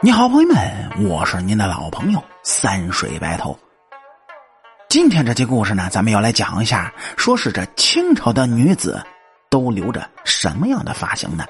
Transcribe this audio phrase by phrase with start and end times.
[0.00, 3.58] 你好，朋友们，我是您的老朋友三水白头。
[4.88, 9.04] 今天这期故事呢，咱们要来讲一下，说是这清朝的女子
[9.50, 11.44] 都留着什么样的发型呢？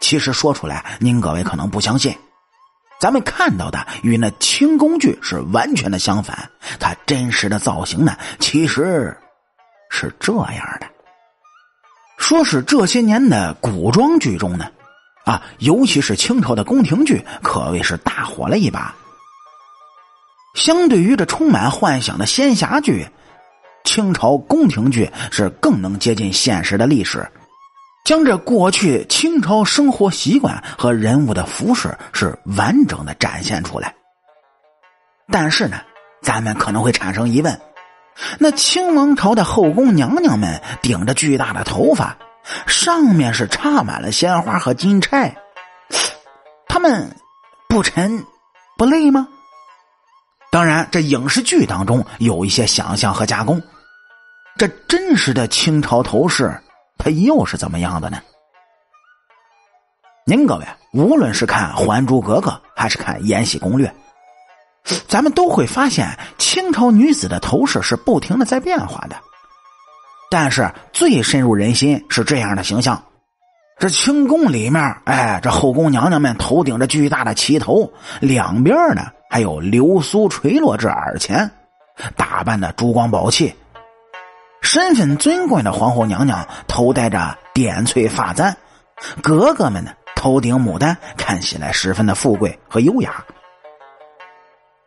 [0.00, 2.12] 其实说出来，您各位可能不相信，
[2.98, 6.50] 咱们看到的与那清宫剧是完全的相反。
[6.80, 9.16] 它真实的造型呢，其实
[9.88, 10.88] 是这样的。
[12.18, 14.68] 说是这些年的古装剧中呢。
[15.24, 18.94] 啊，尤其是清朝的宫廷剧，可谓是大火了一把。
[20.54, 23.08] 相对于这充满幻想的仙侠剧，
[23.84, 27.26] 清朝宫廷剧是更能接近现实的历史，
[28.04, 33.94] 将这过去清朝生活习惯和人物的服饰是完整的展现出来。
[35.32, 35.78] 但是呢，
[36.22, 37.60] 咱们可能会产生疑问：
[38.38, 42.16] 那清王朝的后宫娘娘们顶着巨大的头发。
[42.66, 45.34] 上面是插满了鲜花和金钗，
[46.66, 47.16] 他们
[47.68, 48.24] 不沉
[48.76, 49.28] 不累吗？
[50.50, 53.60] 当然，这影视剧当中有一些想象和加工。
[54.56, 56.62] 这真实的清朝头饰，
[56.96, 58.20] 它又是怎么样的呢？
[60.26, 63.92] 您各位，无论是看《还珠格格》还是看《延禧攻略》，
[65.08, 69.16] 咱们都会发现清朝女子的头饰是不停的在变化的。
[70.30, 73.02] 但是最深入人心是这样的形象：
[73.80, 81.50] 这清宫里面，哎，这后宫娘娘们头顶着巨大的旗头，两边呢还有流苏垂落至耳前，
[82.16, 83.52] 打扮的珠光宝气。
[84.62, 88.56] 身份尊贵的皇后娘娘头戴着点翠发簪，
[89.20, 93.24] 格格们呢头顶牡丹，看起来十分的富贵和优雅。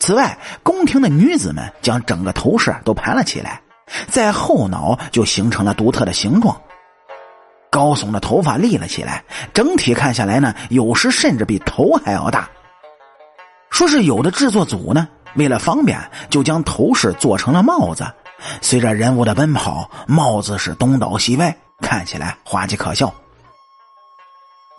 [0.00, 3.62] 此外，宫廷的女子们将整个头饰都盘了起来。
[4.08, 6.60] 在后脑就形成了独特的形状，
[7.70, 12.48] 高耸的头发立了起来，整体看下来呢，有时甚至比头还要大。
[13.70, 18.06] 说是有的制作组呢，为了方便，就将头饰做成了帽子，
[18.60, 23.12] 随着人物的奔跑，帽子是东倒西歪，看起来滑稽可笑。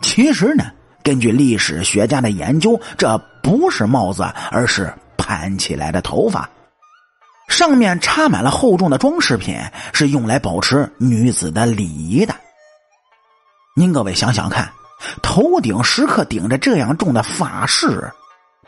[0.00, 0.64] 其实呢，
[1.02, 6.48] 根据历史学家的研究，这不是帽子，而是盘起来的头发。
[7.54, 9.56] 上面插满了厚重的装饰品，
[9.92, 12.34] 是用来保持女子的礼仪的。
[13.76, 14.68] 您各位想想看，
[15.22, 18.10] 头顶时刻顶着这样重的发饰，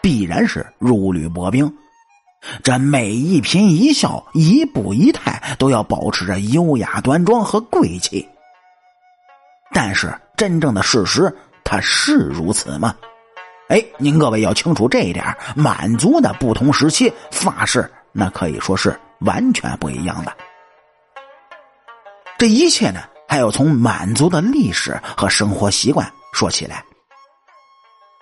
[0.01, 1.71] 必然是如履薄冰。
[2.63, 8.25] 这每一颦一笑、一步一态，都要保持着优雅端庄和贵气。
[9.73, 12.95] 但是，真正的事实，它是如此吗？
[13.69, 17.91] 哎，您各位要清楚这一点：满族的不同时期发饰。
[18.19, 20.35] 那可以说是完全不一样的。
[22.39, 26.83] 这一切呢，还要从满族的历史和生活习惯说起来。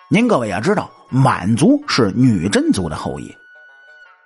[0.09, 3.33] 您各位要知道，满族是女真族的后裔，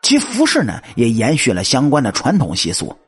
[0.02, 2.98] 其服饰呢也延续了相关的传统习俗。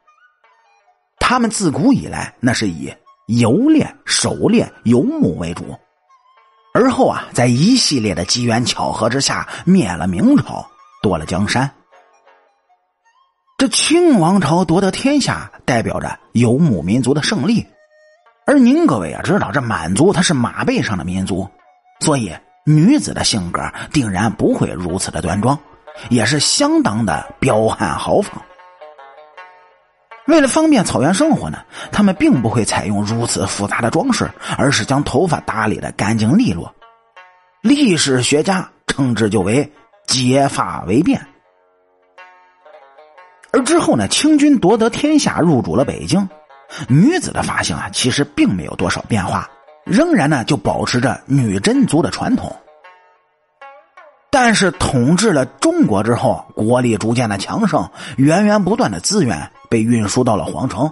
[1.19, 2.93] 他们自古以来那是以
[3.27, 5.79] 游猎、狩猎、游牧为主，
[6.75, 10.69] 而后啊，在一系列的机缘巧合之下，灭了明朝，
[11.03, 11.71] 夺了江山。
[13.61, 17.67] 这清王朝夺得天下，代表着游牧民族的胜利。
[18.47, 21.47] 而您各位也知道，这满族它是马背上的民族，
[22.01, 22.35] 所以
[22.65, 25.59] 女子的性格定然不会如此的端庄，
[26.09, 28.41] 也是相当的彪悍豪放。
[30.27, 31.59] 为了方便草原生活呢，
[31.93, 36.75] 他们并不会采用如此复杂的装饰，而是将头发打理的干净利落。
[37.61, 39.71] 历史学家称之就为
[40.09, 41.21] “结发为辫”。
[43.53, 46.29] 而之后呢，清军夺得天下，入主了北京，
[46.89, 49.51] 女子的发型啊，其实并没有多少变化，
[49.85, 52.55] 仍然呢就保持着女真族的传统。
[54.31, 60.89] 但是统治了中国之后，国力逐渐的强盛，源源不断的资源被运输到了皇城。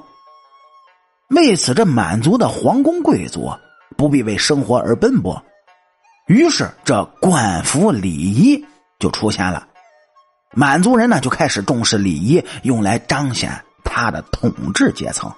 [1.29, 3.49] 为此，这满族的皇宫贵族
[3.97, 5.41] 不必为生活而奔波，
[6.27, 8.67] 于是这冠服礼仪
[8.99, 9.68] 就出现了。
[10.55, 13.53] 满族人呢就开始重视礼仪，用来彰显
[13.85, 15.33] 他的统治阶层。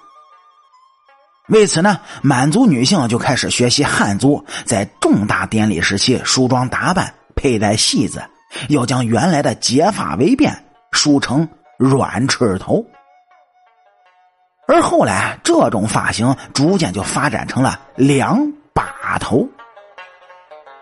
[1.47, 8.23] 为此呢，满族女性就开始学习汉族，在重大典礼时期梳妆打扮，佩戴戏子，
[8.69, 10.53] 要将原来的结发为辫
[10.91, 11.47] 梳成
[11.77, 12.85] 软翅头。
[14.65, 19.45] 而后来，这种发型逐渐就发展成了两把头。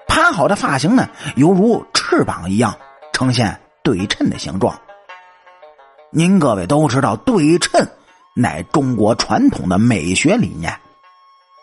[0.07, 2.77] 盘好的发型呢，犹如翅膀一样
[3.11, 3.59] 呈现。
[3.83, 4.79] 对称的形状，
[6.11, 7.87] 您各位都知道，对称
[8.35, 10.77] 乃中国传统的美学理念，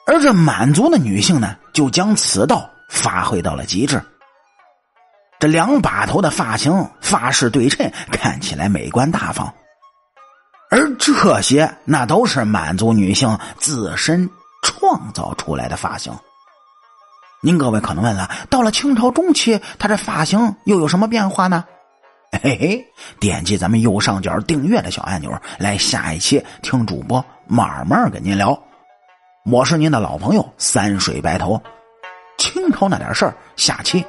[0.06, 4.02] 而这满族的女性呢，就将此道发挥到了极致。
[5.38, 9.52] 这两把头的发型、发饰对称，看起来美观大方。
[10.70, 14.28] 而这些，那都是满族女性自身
[14.62, 16.12] 创造出来的发型。
[17.42, 21.64] 您各位可能问了，到了清朝中期，她这发型又有什么变化呢？
[22.42, 22.86] 嘿嘿，
[23.18, 28.58] 点击咱们右上角订阅的小按钮，来下一期听主播慢慢跟您聊。
[29.44, 31.60] 我是您的老朋友三水白头，
[32.38, 34.04] 清朝那点事儿，下期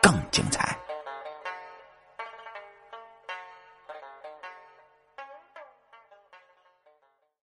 [0.00, 0.67] 更精彩。